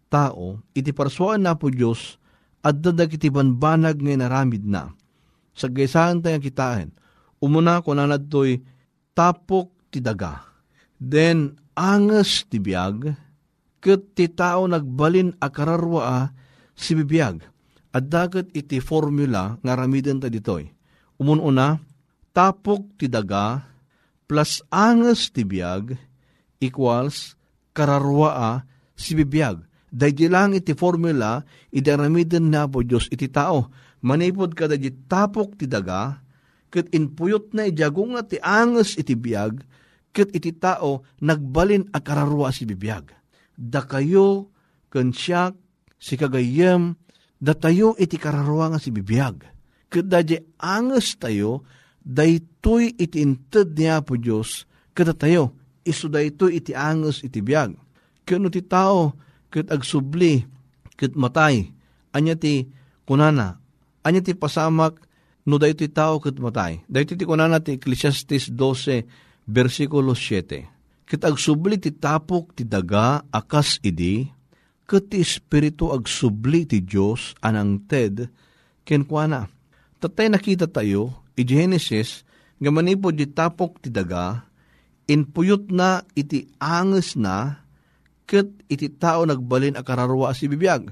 tao, 0.10 0.60
iti 0.74 0.90
parsuan 0.90 1.46
na 1.46 1.54
po 1.54 1.70
Diyos, 1.70 2.18
at 2.66 2.82
dadag 2.82 3.14
iti 3.14 3.30
banbanag 3.30 4.02
nga 4.02 4.14
naramid 4.18 4.66
na. 4.66 4.90
Sa 5.56 5.72
gaysahan 5.72 6.20
tayo 6.20 6.38
kitain, 6.44 6.92
umuna 7.40 7.80
ko 7.80 7.96
na 7.96 8.06
nadtoy 8.06 8.60
tapok 9.16 9.72
ti 9.90 10.04
daga. 10.04 10.44
Then, 11.00 11.56
anges 11.76 12.44
ti 12.52 12.60
biag, 12.60 13.16
ket 13.80 14.12
ti 14.12 14.28
tao 14.28 14.68
nagbalin 14.68 15.40
a 15.40 15.48
kararwa 15.48 16.32
si 16.76 16.92
bibiyag. 16.94 17.40
At 17.96 18.12
dagat 18.12 18.52
iti 18.52 18.84
formula 18.84 19.56
nga 19.64 19.74
ramiden 19.80 20.20
ta 20.20 20.28
ditoy. 20.28 20.68
Umununa, 21.16 21.80
tapok 22.36 23.00
ti 23.00 23.08
daga 23.08 23.64
plus 24.28 24.60
anges 24.68 25.32
ti 25.32 25.48
biyag 25.48 25.96
equals 26.60 27.40
kararwa 27.72 28.60
si 29.00 29.16
bibiyag. 29.16 29.64
Dahil 29.96 30.28
lang 30.28 30.52
iti 30.52 30.76
formula, 30.76 31.40
iti 31.72 31.88
ramiden 31.88 32.52
na 32.52 32.68
po 32.68 32.84
Diyos 32.84 33.08
iti 33.08 33.32
tao. 33.32 33.72
Manipod 34.06 34.54
ka 34.54 34.70
da 34.70 34.78
tapok 35.10 35.58
ti 35.58 35.66
daga, 35.66 36.22
ket 36.70 36.94
inpuyot 36.94 37.58
na 37.58 37.66
ijagong 37.66 38.14
nga 38.14 38.24
ti 38.24 38.38
anges 38.38 39.02
iti 39.02 39.18
biyag, 39.18 39.66
ket 40.14 40.30
iti 40.38 40.54
tao 40.54 41.02
nagbalin 41.18 41.90
a 41.90 41.98
kararwa 42.00 42.54
si 42.54 42.70
bibiyag 42.70 43.26
da 43.56 43.88
kayo 43.88 44.52
ken 44.92 45.16
siya 45.16 45.56
si 45.96 46.20
kagayem 46.20 47.00
da 47.40 47.56
tayo 47.56 47.96
iti 47.96 48.20
kararwa 48.20 48.76
nga 48.76 48.80
si 48.80 48.92
bibiyag. 48.92 49.44
Kada 49.92 50.24
di 50.24 50.36
angas 50.60 51.16
tayo, 51.16 51.64
daytoy 52.04 52.96
iti 53.00 53.24
inted 53.24 53.76
niya 53.76 54.04
po 54.04 54.20
Diyos, 54.20 54.68
kada 54.92 55.16
tayo, 55.16 55.56
iso 55.88 56.12
daytoy 56.12 56.60
iti 56.60 56.76
angas 56.76 57.24
iti 57.24 57.40
biyag. 57.40 57.76
Kano 58.28 58.52
ti 58.52 58.66
tao, 58.66 59.16
kat 59.54 59.72
agsubli, 59.72 60.44
kat 61.00 61.16
matay, 61.16 61.70
anya 62.12 62.36
ti 62.36 62.68
kunana, 63.08 63.62
anya 64.06 64.22
ti 64.22 64.38
pasamak, 64.38 65.02
no 65.50 65.58
daytoy 65.58 65.90
tao 65.90 66.22
kat 66.22 66.38
matay. 66.38 66.86
Daytoy 66.86 67.18
ti 67.18 67.26
kunana 67.26 67.58
ti 67.58 67.74
Ecclesiastes 67.76 68.54
12, 68.54 69.50
versikulo 69.50 70.14
7 70.14 70.76
Ket 71.06 71.22
agsubli 71.22 71.78
ti 71.78 71.94
tapok 71.94 72.58
ti 72.58 72.66
daga 72.66 73.22
akas 73.30 73.78
idi, 73.86 74.26
ket 74.90 75.14
ti 75.14 75.22
espiritu 75.22 75.94
agsubli 75.94 76.66
ti 76.66 76.82
Dios 76.82 77.38
anang 77.46 77.86
ted 77.86 78.26
ken 78.82 79.06
kuana. 79.06 79.46
Tatay 80.02 80.34
nakita 80.34 80.66
tayo, 80.66 81.14
i 81.38 81.46
Genesis, 81.46 82.26
nga 82.58 82.74
manipod 82.74 83.14
di 83.14 83.30
tapok 83.30 83.86
ti 83.86 83.94
daga, 83.94 84.50
inpuyot 85.06 85.70
na 85.70 86.02
iti 86.18 86.50
anges 86.58 87.14
na, 87.14 87.62
ket 88.26 88.50
iti 88.66 88.90
tao 88.90 89.30
nagbalin 89.30 89.78
a 89.78 89.86
kararwa 89.86 90.34
si 90.34 90.50
bibiyag. 90.50 90.90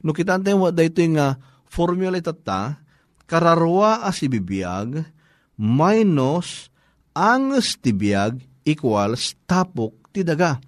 No 0.00 0.16
kita 0.16 0.40
tayo 0.40 0.72
dayto 0.72 1.04
nga 1.12 1.36
formula 1.70 2.18
itata, 2.18 2.82
kararwa 3.30 4.02
a 4.02 4.10
si 4.10 4.26
bibiyag, 4.26 5.06
minus 5.54 6.66
anges 7.14 7.78
ti 7.78 7.94
biyag 7.94 8.42
equals 8.66 9.38
tapok 9.46 10.10
ti 10.10 10.26
daga. 10.26 10.58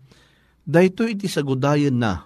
Dahito 0.63 1.03
iti 1.03 1.27
sagudayan 1.27 1.99
na, 1.99 2.23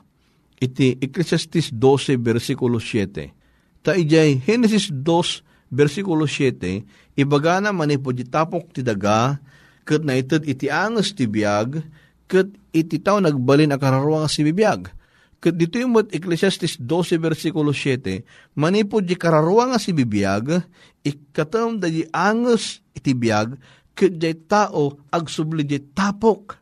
iti 0.61 1.01
Ecclesiastes 1.01 1.73
12 1.73 2.21
versikulo 2.21 2.77
7. 2.77 3.33
Ta 3.81 3.97
ijay 3.97 4.45
Genesis 4.45 4.93
2 4.93 5.73
versikulo 5.73 6.29
7, 6.29 7.17
ibaga 7.17 7.65
na 7.65 7.73
manipo 7.73 8.13
di 8.13 8.29
tapok 8.29 8.77
ti 8.77 8.85
daga, 8.85 9.41
kat 9.89 10.05
na 10.05 10.21
itad 10.21 10.45
iti 10.45 10.69
angas 10.69 11.17
ti 11.17 11.25
biyag, 11.25 11.81
kat 12.29 12.53
iti 12.77 13.01
tao 13.01 13.23
nagbalin 13.23 13.73
a 13.73 13.81
kararwa 13.81 14.29
si 14.29 14.45
bibiyag. 14.45 14.93
Dito 15.37 15.79
yung 15.79 15.95
mat 15.95 16.09
Ecclesiastes 16.11 16.81
12 16.81 17.21
versikulo 17.21 17.71
7, 17.71 18.57
manipo 18.59 18.99
di 18.99 19.15
kararwa 19.15 19.71
nga 19.71 19.79
si 19.79 19.93
bibiyag, 19.93 20.65
ikatam 21.05 21.79
da 21.79 21.87
di 21.87 22.03
angas 22.11 22.83
iti 22.97 23.13
biyag, 23.15 23.55
kajay 23.95 24.49
tao 24.49 25.07
agsubli 25.13 25.63
di 25.63 25.79
tapok, 25.79 26.57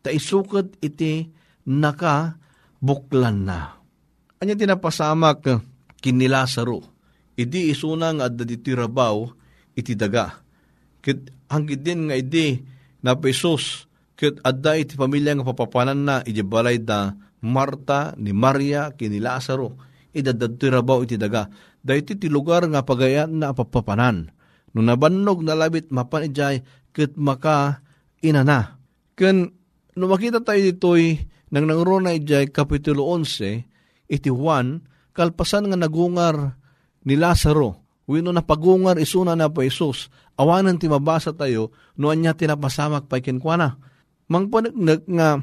ta 0.00 0.08
isukad 0.08 0.72
iti 0.80 1.28
naka 1.68 2.38
buklan 2.80 3.44
na. 3.44 3.76
Anya 4.40 4.56
tinapasamak 4.56 5.60
kini 6.00 6.24
Lazaro, 6.30 6.80
idi 7.36 7.68
isuna 7.68 8.14
nga 8.16 8.32
adda 8.32 8.46
diti 8.46 8.72
rabaw 8.72 9.20
iti 9.76 9.92
daga. 9.92 10.40
Kit 11.04 11.28
hanggit 11.52 11.84
din 11.84 12.08
nga 12.08 12.16
idi 12.16 12.56
na 13.04 13.18
pesos, 13.20 13.84
kit 14.16 14.40
adda 14.40 14.80
iti 14.80 14.96
pamilya 14.96 15.36
nga 15.36 15.44
papapanan 15.52 16.00
na 16.00 16.16
iti 16.24 16.40
balay 16.40 16.80
da 16.80 17.12
Marta 17.40 18.12
ni 18.20 18.36
Maria 18.36 18.92
kini 18.92 19.20
Lazaro, 19.20 19.80
idadad 20.12 20.60
ti 20.60 20.66
rabaw 20.68 21.04
iti 21.04 21.16
daga. 21.16 21.48
Dahiti 21.80 22.16
ti 22.20 22.28
lugar 22.28 22.68
nga 22.68 22.84
pagayan 22.84 23.40
na 23.40 23.56
papapanan. 23.56 24.28
Nung 24.76 24.86
nabannog 24.86 25.40
na 25.42 25.56
labit 25.56 25.88
mapan 25.88 26.28
ijay, 26.28 26.62
ket 26.92 27.16
maka 27.16 27.80
inana. 28.20 28.76
Ken 29.16 29.48
no 29.96 30.04
makita 30.06 30.44
tayo 30.44 30.60
ditoy 30.60 31.18
nang 31.50 31.66
nangro 31.66 31.98
na 31.98 32.14
ijay 32.14 32.48
kapitulo 32.54 33.10
11 33.10 33.66
iti 34.06 34.30
Juan 34.30 34.86
kalpasan 35.12 35.70
nga 35.70 35.78
nagungar 35.78 36.56
ni 37.02 37.18
Lazaro 37.18 37.82
wino 38.06 38.30
na 38.30 38.42
pagungar 38.42 38.98
isuna 38.98 39.34
na 39.34 39.50
pa 39.50 39.66
Isus 39.66 40.10
awanan 40.38 40.78
ti 40.78 40.86
mabasa 40.86 41.34
tayo 41.34 41.74
no 41.98 42.10
anya 42.10 42.34
tinapasamak 42.34 43.10
pa 43.10 43.18
kenkwana 43.18 43.78
mangpanagnak 44.30 45.06
nga 45.10 45.42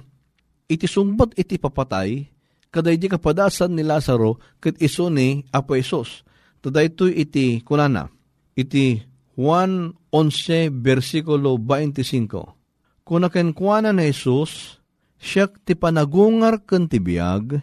iti 0.68 0.86
sumbat 0.88 1.34
iti 1.40 1.56
papatay 1.60 2.28
kaday 2.72 2.96
di 3.00 3.08
kapadasan 3.08 3.76
ni 3.76 3.84
Lazaro 3.84 4.40
ket 4.60 4.76
iso 4.84 5.08
ni 5.08 5.44
Apo 5.52 5.76
Isus 5.76 6.24
taday 6.62 6.92
iti 7.16 7.64
kunana 7.64 8.12
iti 8.58 9.00
Juan 9.38 9.94
11, 10.10 10.74
versikulo 10.82 11.62
25. 11.62 13.06
Kuna 13.06 13.30
kenkwana 13.30 13.94
na 13.94 14.10
Jesus, 14.10 14.82
siyak 15.22 15.62
ti 15.62 15.78
panagungar 15.78 16.66
ken 16.66 16.90
ti 16.90 16.98
biag, 16.98 17.62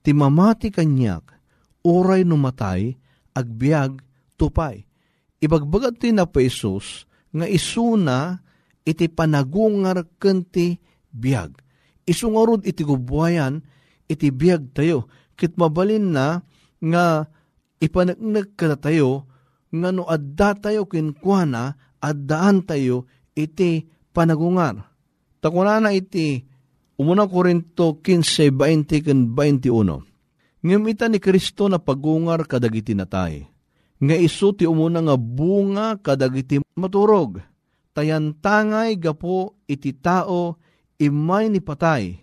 ti 0.00 0.16
mamati 0.16 0.72
kanyak, 0.72 1.28
uray 1.84 2.24
numatay, 2.24 2.96
agbiag, 3.36 4.00
tupay. 4.40 4.88
Ibagbagat 5.44 6.00
ti 6.00 6.08
na 6.08 6.24
pa 6.24 6.40
Jesus, 6.40 7.04
nga 7.36 7.44
isuna 7.44 8.40
iti 8.88 9.12
panagungar 9.12 10.08
ken 10.16 10.48
ti 10.48 10.80
biag. 11.12 11.52
Isungarod 12.08 12.64
iti 12.64 12.84
gubwayan, 12.84 13.64
iti 14.08 14.32
biag 14.32 14.72
tayo. 14.76 15.08
Kit 15.36 15.56
mabalin 15.56 16.12
na 16.12 16.44
nga 16.80 17.28
ipanagnag 17.80 18.56
ka 18.56 18.76
tayo, 18.76 19.28
nga 19.70 19.88
no 19.94 20.04
adda 20.08 20.56
tayo 20.58 20.84
kinkwana, 20.88 21.78
addaan 22.02 22.66
tayo 22.66 23.08
iti 23.36 23.86
panagungar. 24.10 24.90
Takuna 25.40 25.80
na 25.80 25.94
iti 25.96 26.44
umuna 27.00 27.24
Korinto 27.24 27.96
15, 28.04 28.52
20 28.52 29.06
kan 29.06 29.18
21. 29.32 30.10
Ngem 30.60 30.82
ita 30.92 31.08
ni 31.08 31.16
Kristo 31.16 31.72
na 31.72 31.80
pagungar 31.80 32.44
kadagiti 32.44 32.92
natay. 32.92 33.48
Nga 34.00 34.16
iso 34.20 34.52
ti 34.52 34.68
umuna 34.68 35.00
nga 35.00 35.16
bunga 35.16 35.96
kadagiti 35.96 36.60
maturog. 36.76 37.40
Tayan 37.96 38.36
tangay 38.36 39.00
gapo 39.00 39.56
iti 39.64 39.96
tao 39.96 40.60
imay 41.00 41.48
ni 41.48 41.64
patay. 41.64 42.20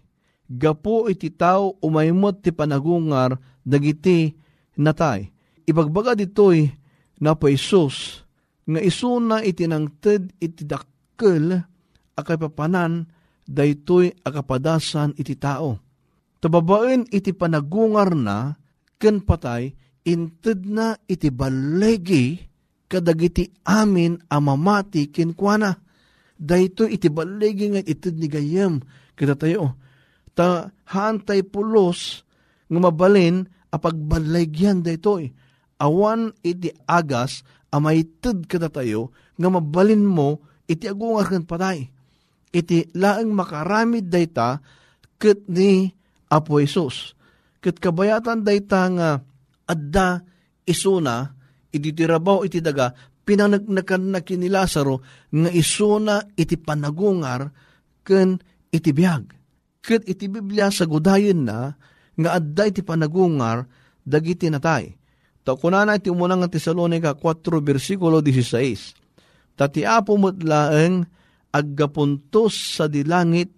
Gapo 0.48 1.12
iti 1.12 1.34
tao 1.34 1.76
umaymot 1.84 2.40
ti 2.40 2.56
panagungar 2.56 3.36
dagiti 3.66 4.32
natay. 4.80 5.28
Ibagbaga 5.68 6.16
ditoy 6.16 6.72
na 7.20 7.36
pa 7.36 7.52
Isus 7.52 8.24
nga 8.64 8.80
isuna 8.80 9.44
itinangted 9.44 10.32
iti 10.40 10.64
dakkel 10.64 11.52
akay 12.16 12.38
papanan 12.40 13.12
daytoy 13.44 14.12
akapadasan 14.24 15.16
iti 15.20 15.36
tao. 15.36 15.80
Tababaen 16.38 17.10
iti 17.12 17.34
panagungar 17.36 18.14
na 18.14 18.56
ken 19.02 19.20
patay 19.20 19.74
inted 20.08 20.64
na 20.64 20.96
iti 21.10 21.28
balegi 21.28 22.40
kadagiti 22.88 23.52
amin 23.68 24.16
amamati 24.32 25.12
ken 25.12 25.36
Daytoy 26.38 26.94
iti 26.94 27.10
balegi 27.10 27.74
nga 27.74 27.82
ited 27.82 28.16
ni 28.18 28.30
gayem 28.30 28.82
kada 29.18 29.34
tayo. 29.34 29.74
Ta 30.38 30.70
hantay 30.94 31.42
pulos 31.42 32.22
nga 32.70 32.80
mabalin 32.80 33.50
apagbalegyan 33.74 34.86
daytoy. 34.86 35.34
Awan 35.82 36.34
iti 36.46 36.74
agas 36.86 37.42
amayted 37.74 38.46
kada 38.46 38.70
tayo 38.70 39.14
nga 39.38 39.50
mabalin 39.50 40.06
mo 40.06 40.42
iti 40.70 40.86
agungar 40.86 41.30
ken 41.30 41.46
patay. 41.46 41.90
Iti 42.54 42.90
laeng 42.94 43.34
makaramid 43.34 44.08
dayta 44.08 44.62
ket 45.18 45.46
ni 45.50 45.90
Apo 46.30 46.62
Isus. 46.62 47.18
Ket 47.60 47.82
kabayatan 47.82 48.46
dayta 48.46 48.86
nga 48.94 49.10
adda 49.68 50.22
isuna 50.64 51.34
iti 51.74 51.92
tirabaw 51.92 52.46
iti 52.48 52.64
daga 52.64 52.94
pinanagnakan 53.28 54.16
na 54.16 54.24
kini 54.24 54.48
Lazaro 54.48 55.04
nga 55.28 55.52
isuna 55.52 56.24
iti 56.40 56.56
panagungar 56.56 57.52
ken 58.08 58.40
iti 58.72 58.96
biag. 58.96 59.36
Ket 59.84 60.08
iti 60.08 60.32
Biblia 60.32 60.72
sa 60.72 60.88
gudayon 60.88 61.44
na 61.44 61.76
nga 62.16 62.30
adda 62.40 62.72
iti 62.72 62.80
panagungar 62.80 63.68
dagiti 64.08 64.48
natay. 64.48 64.96
Ta 65.44 65.60
kunana 65.60 66.00
iti 66.00 66.08
umunang 66.08 66.48
nga 66.48 66.52
Tesalonica 66.52 67.20
4 67.20 67.60
versikulo 67.60 68.24
16. 68.24 69.60
Tati 69.60 69.84
apo 69.84 70.16
mutlaeng 70.16 71.04
aggapuntos 71.52 72.80
sa 72.80 72.88
dilangit 72.88 73.52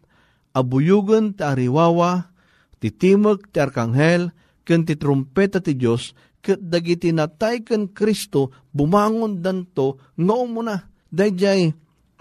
abuyugan 0.57 1.37
ti 1.37 1.45
ariwawa 1.45 2.33
ti 2.81 2.89
timog 2.89 3.45
ti 3.53 3.61
arkanghel 3.61 4.33
ken 4.65 4.85
ti 4.85 4.95
trumpeta 4.95 5.59
ti 5.59 5.75
Dios 5.75 6.15
ket 6.39 6.59
dagiti 6.59 7.11
natay 7.11 7.61
ken 7.63 7.91
Kristo 7.91 8.51
bumangon 8.71 9.43
danto 9.43 9.99
nga 10.15 10.35
umuna 10.35 10.75
dayjay 11.11 11.71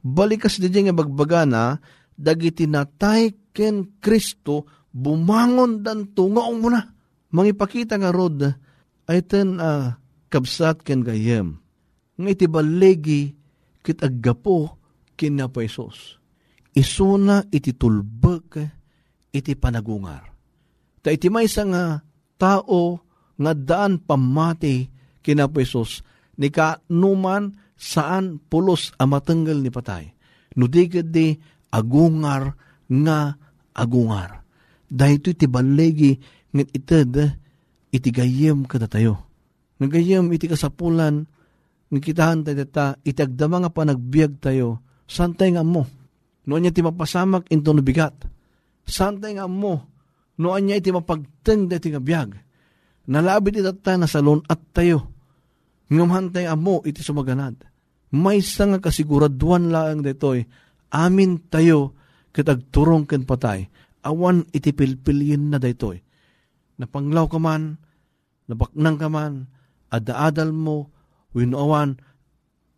balikas 0.02 0.58
dayjay 0.58 0.90
nga 0.90 0.96
bagbagana 0.96 1.78
dagiti 2.18 2.66
natay 2.66 3.34
ken 3.54 3.98
Kristo 4.02 4.66
bumangon 4.90 5.80
danto 5.82 6.26
nga 6.34 6.42
umuna 6.46 6.80
mangipakita 7.30 7.98
nga 8.00 8.10
rod 8.10 8.42
ay 9.08 9.20
ten 9.24 9.56
uh, 9.56 9.96
kabsat 10.28 10.84
ken 10.84 11.00
gayem. 11.00 11.56
Nga 12.20 12.28
iti 12.28 12.46
balegi 12.50 13.22
ket 13.80 14.04
aggapo 14.04 14.76
ken 15.16 15.40
na 15.40 15.48
Isos. 15.48 16.20
Isuna 16.76 17.40
iti 17.48 17.72
tulbek 17.72 18.60
iti 19.32 19.52
panagungar 19.56 20.38
ta 21.02 21.14
iti 21.14 21.32
maysa 21.32 21.64
nga 21.64 21.82
tao 22.36 23.00
nga 23.38 23.52
daan 23.54 24.02
pamati 24.02 24.90
kina 25.22 25.46
Pesos 25.46 26.02
ni 26.38 26.50
ka 26.50 26.82
numan 26.90 27.54
saan 27.78 28.42
pulos 28.50 28.90
amatenggal 28.98 29.62
ni 29.62 29.70
patay. 29.70 30.10
Nudigad 30.58 31.14
di 31.14 31.38
agungar 31.70 32.58
nga 32.90 33.38
agungar. 33.78 34.42
Dahito 34.90 35.30
iti 35.30 35.46
balegi 35.46 36.18
ngit 36.50 36.68
ited 36.74 37.14
iti 37.94 38.10
kada 38.10 38.90
tayo. 38.90 39.14
Nga 39.78 39.86
gayem 39.86 40.26
iti 40.34 40.50
kasapulan 40.50 41.22
nga 41.88 41.98
kitahan 42.02 42.42
tayo 42.42 42.66
ta 42.66 42.98
iti 43.06 43.22
agdama 43.22 43.62
nga 43.62 43.70
panagbiag 43.70 44.42
tayo 44.42 44.82
santay 45.06 45.54
nga 45.54 45.62
mo. 45.62 45.86
Noon 46.48 46.64
niya 46.64 46.72
ti 46.74 46.80
mapasamak 46.80 47.46
into 47.52 47.76
nubigat. 47.76 48.16
Santay 48.88 49.36
nga 49.36 49.46
mo. 49.46 49.84
Noon 50.40 50.64
niya 50.66 50.80
iti 50.80 50.90
mapagteng 50.90 51.68
dati 51.68 51.92
nga 51.92 52.02
biag 52.02 52.47
Nalabit 53.08 53.64
itata 53.64 53.96
na 53.96 54.04
salon 54.04 54.44
at 54.44 54.60
tayo. 54.76 55.08
Ngamhantay 55.88 56.44
amo 56.44 56.84
iti 56.84 57.00
sumaganad. 57.00 57.56
May 58.12 58.44
nga 58.44 58.78
kasiguraduan 58.80 59.72
laang 59.72 60.04
detoy. 60.04 60.44
Amin 60.92 61.48
tayo 61.48 61.96
kitagturong 62.36 63.08
ken 63.08 63.24
patay. 63.24 63.64
Awan 64.04 64.44
iti 64.52 64.76
pilpilyin 64.76 65.48
na 65.48 65.56
daytoy. 65.56 66.04
Napanglaw 66.78 67.26
ka 67.32 67.40
man, 67.40 67.80
nabaknang 68.46 69.00
ka 69.00 69.08
man, 69.10 69.50
adaadal 69.90 70.54
mo, 70.54 70.92
winawan, 71.32 71.98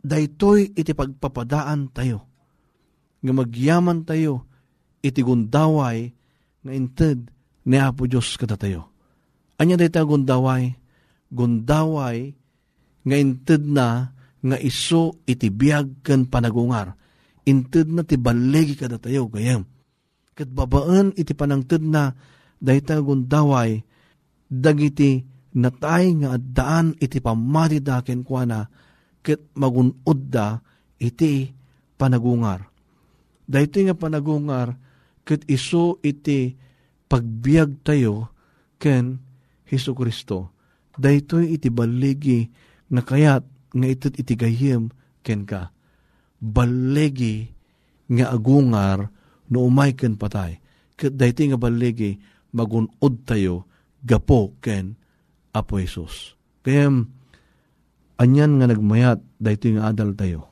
daytoy 0.00 0.72
iti 0.72 0.94
pagpapadaan 0.94 1.90
tayo. 1.92 2.24
Nga 3.20 3.32
magyaman 3.36 4.08
tayo, 4.08 4.48
iti 5.04 5.20
gundaway, 5.20 6.08
nga 6.64 6.72
inted 6.72 7.28
ni 7.68 7.76
Apo 7.76 8.08
Diyos 8.08 8.40
kada 8.40 8.56
tayo 8.56 8.89
Anya 9.60 9.76
dayta 9.76 10.00
gundaway, 10.08 10.72
gundaway 11.28 12.32
nga 13.04 13.16
inted 13.16 13.68
na 13.68 14.16
nga 14.40 14.56
iso 14.56 15.20
iti 15.28 15.52
biag 15.52 16.00
ken 16.00 16.24
panagungar. 16.24 16.96
Inted 17.44 17.92
na 17.92 18.00
ti 18.00 18.16
balegi 18.16 18.72
kada 18.72 18.96
tayo 18.96 19.28
gayam. 19.28 19.68
Kat 20.32 20.48
babaan 20.48 21.12
iti 21.12 21.36
panangted 21.36 21.84
na 21.84 22.16
dayta 22.56 22.96
gundaway 23.04 23.84
dagiti 24.48 25.28
natay 25.52 26.16
nga 26.24 26.40
addaan 26.40 26.96
iti 26.96 27.20
pamati 27.20 27.84
da 27.84 28.00
ken 28.00 28.24
kuana 28.24 28.64
ket 29.20 29.44
magunod 29.52 30.20
da 30.32 30.56
iti 30.96 31.52
panagungar. 32.00 32.64
Dayto 33.44 33.82
nga 33.82 33.92
panagungar 33.98 34.72
ket 35.26 35.44
iso 35.50 36.00
iti 36.00 36.56
pagbiag 37.10 37.84
tayo 37.84 38.30
ken 38.80 39.20
Heso 39.70 39.94
Kristo, 39.94 40.50
daytoy 40.98 41.54
iti 41.54 41.70
baligi 41.70 42.50
nga 42.90 43.06
kayat 43.06 43.46
nga 43.70 43.86
itit 43.86 44.18
iti 44.18 44.34
gayem 44.34 44.90
ken 45.22 45.46
ka. 45.46 45.70
Baligi 46.42 47.46
nga 48.10 48.34
agungar 48.34 49.06
no 49.46 49.62
umay 49.62 49.94
ken 49.94 50.18
patay. 50.18 50.58
Ket 50.98 51.14
daytoy 51.14 51.54
nga 51.54 51.60
baligi 51.62 52.18
magunod 52.50 53.14
tayo 53.22 53.70
gapo 54.02 54.58
ken 54.58 54.98
Apo 55.54 55.78
Jesus. 55.78 56.34
Kaya 56.66 56.90
anyan 58.18 58.52
nga 58.58 58.66
nagmayat 58.66 59.22
daytoy 59.38 59.78
nga 59.78 59.94
adal 59.94 60.18
tayo. 60.18 60.50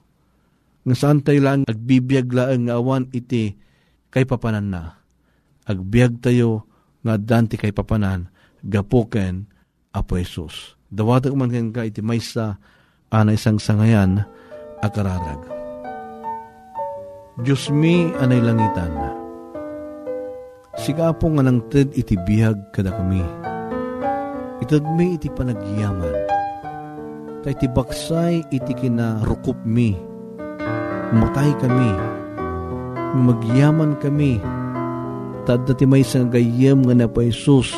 Nga 0.87 0.94
saan 0.94 1.26
tayo 1.26 1.42
lang 1.42 1.66
agbibiyag 1.66 2.31
laang 2.31 2.70
nga 2.70 2.78
awan 2.78 3.11
iti 3.11 3.59
kay 4.14 4.22
papanan 4.26 4.70
na. 4.70 4.83
Agbiag 5.66 6.22
tayo 6.22 6.70
nga 7.02 7.18
danti 7.18 7.59
kay 7.59 7.74
papanan 7.74 8.31
gapuken 8.64 9.47
Apo 9.94 10.21
Jesus. 10.21 10.77
Dawatag 10.88 11.33
man 11.33 11.53
ken 11.53 11.73
ka 11.73 11.85
iti 11.85 12.05
maysa 12.05 12.61
ana 13.09 13.33
isang 13.33 13.57
sangayan 13.57 14.25
akararag. 14.85 15.40
Diyos 17.40 17.73
mi 17.73 18.12
anay 18.18 18.40
langitan. 18.40 18.92
Siga 20.79 21.11
po 21.16 21.33
nga 21.35 21.42
nang 21.42 21.66
ted 21.73 21.90
iti 21.99 22.14
bihag 22.14 22.57
kada 22.71 22.94
kami. 22.94 23.23
Itad 24.62 24.85
mi 24.94 25.18
iti 25.18 25.27
panagyaman. 25.33 26.16
Ta 27.42 27.49
iti 27.51 27.66
baksay 27.66 28.47
iti 28.55 28.73
kinarukup 28.75 29.59
mi. 29.66 29.94
Matay 31.14 31.51
kami. 31.59 31.92
Magyaman 33.18 33.99
kami. 33.99 34.38
Tadda 35.49 35.73
ti 35.75 35.88
may 35.88 36.05
isang 36.05 36.29
gayem 36.29 36.85
nga 36.85 36.94
na 36.94 37.09
pa 37.09 37.25
Jesus 37.25 37.73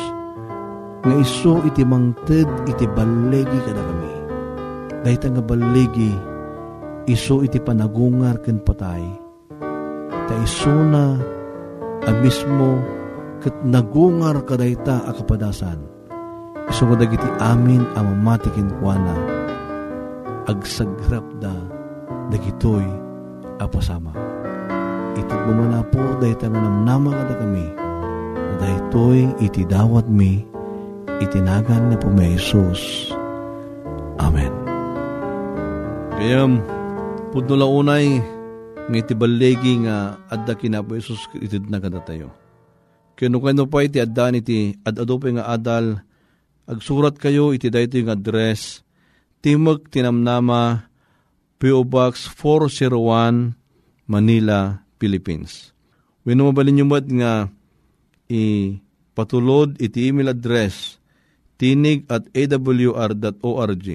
nga 1.01 1.15
iso 1.17 1.57
iti 1.65 1.81
mangted 1.81 2.45
iti 2.69 2.85
balegi 2.93 3.59
kada 3.65 3.81
kami. 3.81 4.13
Dahit 5.01 5.25
nga 5.25 5.41
balegi, 5.41 6.13
iso 7.09 7.41
iti 7.41 7.57
panagungar 7.57 8.37
ken 8.45 8.61
patay. 8.61 9.01
Ta 10.29 10.33
iso 10.45 10.69
na 10.69 11.17
ang 12.05 12.17
mismo 12.21 12.77
ket 13.41 13.57
nagungar 13.65 14.45
kadayta 14.45 15.01
a 15.09 15.11
kapadasan. 15.17 15.81
Iso 16.69 16.85
nga 16.85 17.01
dagiti 17.01 17.29
amin 17.41 17.81
ang 17.97 18.13
mamatikin 18.13 18.69
kuana. 18.77 19.17
Agsagrap 20.45 21.25
da 21.41 21.53
dagitoy 22.29 22.85
apasama. 23.57 24.13
Itag 25.17 25.49
mo 25.49 25.65
po 25.89 26.01
dahi 26.21 26.37
nga 26.37 26.47
namnama 26.47 27.09
kada 27.25 27.35
kami. 27.41 27.67
Dahitoy 28.61 29.25
iti 29.41 29.65
dawat 29.65 30.05
mi, 30.05 30.45
itinagan 31.21 31.93
ni 31.93 31.95
Jesus. 32.35 33.13
Amen. 34.17 34.49
Kaya, 36.17 36.49
pudno 37.29 37.53
launay, 37.61 38.21
nga 38.89 38.97
iti 38.97 39.13
balegi 39.13 39.85
nga 39.85 40.17
adda 40.27 40.57
kinapo 40.57 40.97
Jesus 40.97 41.29
itid 41.37 41.69
na 41.69 41.77
kada 41.77 42.01
tayo. 42.01 42.33
Kaya 43.13 43.29
kano 43.29 43.69
pa 43.69 43.85
iti 43.85 44.01
adda 44.01 44.33
iti 44.33 44.73
adado 44.81 45.21
pa 45.21 45.29
nga 45.29 45.45
adal, 45.53 46.01
agsurat 46.65 47.13
kayo 47.15 47.53
iti 47.53 47.69
dayto 47.69 48.01
yung 48.01 48.09
address, 48.09 48.81
Timog 49.41 49.89
Tinamnama, 49.89 50.89
P.O. 51.61 51.85
Box 51.85 52.29
401, 52.33 53.53
Manila, 54.09 54.81
Philippines. 54.97 55.73
When 56.21 56.41
mabalin 56.41 56.81
nyo 56.81 56.85
nga 56.93 57.49
ipatulod 58.29 59.81
iti 59.81 60.09
email 60.09 60.33
address 60.33 61.00
tinig 61.61 62.09
at 62.09 62.25
awr.org. 62.33 63.85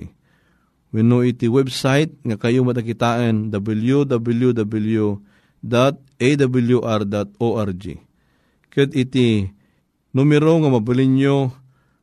When 0.94 1.11
no 1.11 1.26
iti 1.26 1.50
website 1.50 2.14
nga 2.22 2.38
kayo 2.38 2.62
matakitaan 2.62 3.50
www.awr.org. 3.50 4.64
Kat 8.70 8.90
iti 8.94 9.50
numero 10.14 10.52
nga 10.62 10.70
mabalin 10.70 11.18
nyo 11.18 11.50